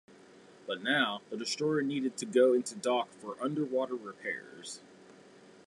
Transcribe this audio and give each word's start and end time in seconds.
But 0.65 0.81
now 0.81 1.21
the 1.29 1.37
destroyer 1.37 1.83
needed 1.83 2.17
to 2.17 2.25
go 2.25 2.53
into 2.53 2.73
dock 2.75 3.09
for 3.13 3.37
underwater 3.39 3.93
repairs. 3.93 4.81